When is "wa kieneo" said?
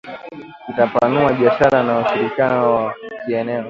2.75-3.59